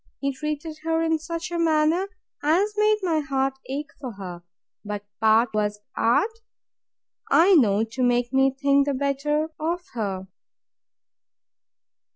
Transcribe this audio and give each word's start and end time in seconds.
he 0.19 0.33
treated 0.33 0.79
her 0.79 1.03
in 1.03 1.19
such 1.19 1.51
a 1.51 1.59
manner 1.59 2.07
as 2.41 2.73
made 2.75 2.97
my 3.03 3.19
heart 3.19 3.59
ache 3.69 3.91
for 3.99 4.13
her: 4.13 4.41
But 4.83 5.05
part 5.19 5.53
was 5.53 5.79
art, 5.95 6.39
I 7.29 7.53
know, 7.53 7.83
to 7.83 8.01
make 8.01 8.33
me 8.33 8.49
think 8.49 8.87
the 8.87 8.95
better 8.95 9.49
of 9.59 9.83
her. 9.93 10.25